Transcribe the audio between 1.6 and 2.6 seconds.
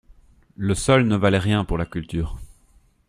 pour la culture.